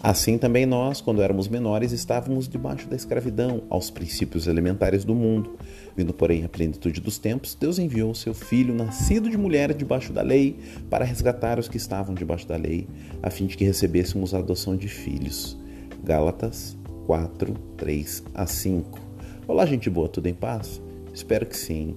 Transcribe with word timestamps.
Assim 0.00 0.38
também 0.38 0.64
nós, 0.64 1.00
quando 1.00 1.20
éramos 1.20 1.48
menores, 1.48 1.90
estávamos 1.90 2.48
debaixo 2.48 2.88
da 2.88 2.94
escravidão, 2.94 3.62
aos 3.68 3.90
princípios 3.90 4.46
elementares 4.46 5.04
do 5.04 5.12
mundo. 5.12 5.58
Vindo, 5.96 6.14
porém, 6.14 6.44
à 6.44 6.48
plenitude 6.48 7.00
dos 7.00 7.18
tempos, 7.18 7.56
Deus 7.56 7.80
enviou 7.80 8.14
seu 8.14 8.32
Filho, 8.32 8.72
nascido 8.72 9.28
de 9.28 9.36
mulher 9.36 9.74
debaixo 9.74 10.12
da 10.12 10.22
lei, 10.22 10.56
para 10.88 11.04
resgatar 11.04 11.58
os 11.58 11.68
que 11.68 11.76
estavam 11.76 12.14
debaixo 12.14 12.46
da 12.46 12.56
lei, 12.56 12.86
a 13.20 13.28
fim 13.28 13.46
de 13.46 13.56
que 13.56 13.64
recebêssemos 13.64 14.34
a 14.34 14.38
adoção 14.38 14.76
de 14.76 14.86
filhos. 14.86 15.58
Gálatas 16.04 16.76
4, 17.06 17.52
3 17.76 18.22
a 18.34 18.46
5. 18.46 19.00
Olá, 19.48 19.66
gente 19.66 19.90
boa, 19.90 20.08
tudo 20.08 20.28
em 20.28 20.34
paz? 20.34 20.80
Espero 21.12 21.44
que 21.44 21.56
sim. 21.56 21.96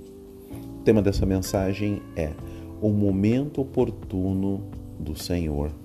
O 0.80 0.84
tema 0.84 1.04
dessa 1.04 1.26
mensagem 1.26 2.02
é 2.16 2.32
o 2.82 2.90
momento 2.90 3.62
oportuno 3.62 4.64
do 5.00 5.16
Senhor. 5.16 5.81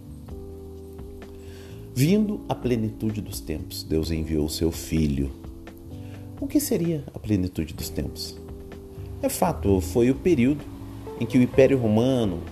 Vindo 1.99 2.43
a 2.47 2.55
plenitude 2.55 3.23
dos 3.23 3.41
tempos, 3.41 3.83
Deus 3.83 4.11
enviou 4.11 4.45
o 4.45 4.51
seu 4.51 4.71
Filho. 4.71 5.31
O 6.39 6.47
que 6.47 6.61
seria 6.61 7.03
a 7.15 7.19
plenitude 7.19 7.73
dos 7.73 7.89
tempos? 7.89 8.39
É 9.23 9.31
fato, 9.31 9.81
foi 9.81 10.11
o 10.11 10.15
período 10.15 10.63
em 11.19 11.25
que 11.25 11.39
o 11.39 11.43
Império 11.43 11.79
Romano 11.79 12.43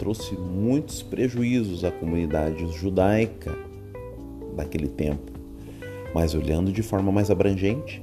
trouxe 0.00 0.34
muitos 0.34 1.00
prejuízos 1.00 1.84
à 1.84 1.92
comunidade 1.92 2.66
judaica 2.72 3.56
daquele 4.56 4.88
tempo. 4.88 5.30
Mas 6.12 6.34
olhando 6.34 6.72
de 6.72 6.82
forma 6.82 7.12
mais 7.12 7.30
abrangente, 7.30 8.02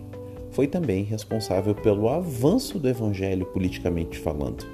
foi 0.51 0.65
também 0.65 1.03
responsável 1.03 1.75
pelo 1.75 2.07
avanço 2.07 2.79
do 2.79 2.87
evangelho 2.87 3.45
politicamente 3.47 4.17
falando, 4.17 4.65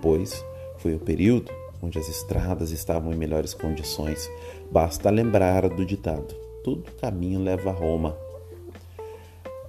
pois 0.00 0.40
foi 0.78 0.94
o 0.94 1.00
período 1.00 1.50
onde 1.84 1.98
as 1.98 2.08
estradas 2.08 2.70
estavam 2.70 3.12
em 3.12 3.16
melhores 3.16 3.52
condições. 3.52 4.30
Basta 4.70 5.10
lembrar 5.10 5.68
do 5.68 5.84
ditado: 5.84 6.34
todo 6.62 6.90
caminho 7.00 7.40
leva 7.40 7.70
a 7.70 7.72
Roma. 7.72 8.16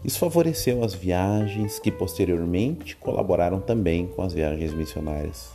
Isso 0.03 0.19
favoreceu 0.19 0.83
as 0.83 0.93
viagens 0.93 1.79
que 1.79 1.91
posteriormente 1.91 2.95
colaboraram 2.95 3.59
também 3.59 4.05
com 4.07 4.21
as 4.21 4.33
viagens 4.33 4.73
missionárias. 4.73 5.51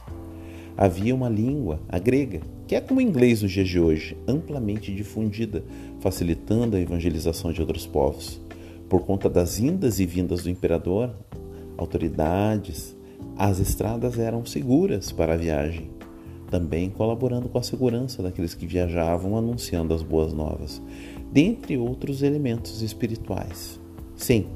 Havia 0.76 1.14
uma 1.14 1.28
língua, 1.28 1.78
a 1.88 1.98
grega, 1.98 2.40
que 2.66 2.74
é 2.74 2.80
como 2.80 3.00
o 3.00 3.02
inglês 3.02 3.42
nos 3.42 3.52
dias 3.52 3.68
de 3.68 3.78
hoje, 3.78 4.16
amplamente 4.26 4.94
difundida, 4.94 5.62
facilitando 6.00 6.76
a 6.76 6.80
evangelização 6.80 7.52
de 7.52 7.60
outros 7.60 7.86
povos. 7.86 8.40
Por 8.88 9.02
conta 9.02 9.28
das 9.28 9.60
indas 9.60 10.00
e 10.00 10.06
vindas 10.06 10.42
do 10.42 10.50
imperador, 10.50 11.14
autoridades, 11.76 12.96
as 13.36 13.60
estradas 13.60 14.18
eram 14.18 14.44
seguras 14.44 15.12
para 15.12 15.34
a 15.34 15.36
viagem 15.36 15.99
também 16.50 16.90
colaborando 16.90 17.48
com 17.48 17.58
a 17.58 17.62
segurança 17.62 18.22
daqueles 18.22 18.54
que 18.54 18.66
viajavam 18.66 19.36
anunciando 19.36 19.94
as 19.94 20.02
boas 20.02 20.32
novas, 20.32 20.82
dentre 21.32 21.78
outros 21.78 22.22
elementos 22.22 22.82
espirituais. 22.82 23.80
Sim, 24.16 24.46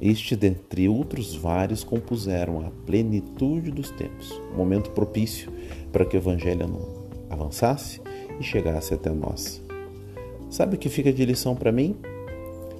este, 0.00 0.34
dentre 0.34 0.88
outros 0.88 1.34
vários, 1.34 1.84
compuseram 1.84 2.66
a 2.66 2.70
plenitude 2.86 3.70
dos 3.70 3.90
tempos, 3.90 4.32
um 4.52 4.56
momento 4.56 4.90
propício 4.90 5.52
para 5.92 6.06
que 6.06 6.16
o 6.16 6.18
Evangelho 6.18 6.66
avançasse 7.28 8.00
e 8.40 8.42
chegasse 8.42 8.94
até 8.94 9.10
nós. 9.10 9.62
Sabe 10.48 10.76
o 10.76 10.78
que 10.78 10.88
fica 10.88 11.12
de 11.12 11.24
lição 11.24 11.54
para 11.54 11.70
mim? 11.70 11.94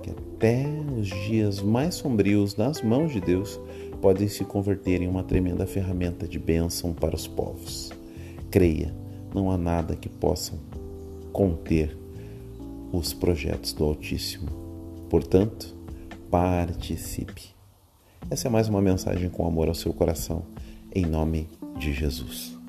Que 0.02 0.10
até 0.10 0.64
os 0.98 1.08
dias 1.08 1.60
mais 1.60 1.94
sombrios 1.94 2.56
nas 2.56 2.82
mãos 2.82 3.12
de 3.12 3.20
Deus 3.20 3.60
podem 4.00 4.26
se 4.26 4.44
converter 4.44 5.02
em 5.02 5.06
uma 5.06 5.22
tremenda 5.22 5.66
ferramenta 5.66 6.26
de 6.26 6.38
bênção 6.38 6.94
para 6.94 7.14
os 7.14 7.28
povos. 7.28 7.92
Creia, 8.50 8.94
não 9.34 9.50
há 9.50 9.56
nada 9.56 9.94
que 9.94 10.08
possa 10.08 10.52
conter 11.32 11.96
os 12.92 13.12
projetos 13.12 13.72
do 13.72 13.84
Altíssimo. 13.84 14.48
Portanto, 15.08 15.74
participe. 16.30 17.50
Essa 18.28 18.48
é 18.48 18.50
mais 18.50 18.68
uma 18.68 18.82
mensagem 18.82 19.28
com 19.30 19.46
amor 19.46 19.68
ao 19.68 19.74
seu 19.74 19.92
coração, 19.92 20.42
em 20.92 21.06
nome 21.06 21.48
de 21.78 21.92
Jesus. 21.92 22.59